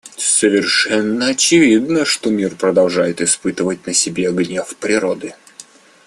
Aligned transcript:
Совершенно 0.17 1.27
очевидно, 1.27 2.05
что 2.05 2.31
мир 2.31 2.55
продолжает 2.55 3.21
испытывать 3.21 3.85
на 3.85 3.93
себе 3.93 4.31
гнев 4.31 4.75
природы. 4.77 5.35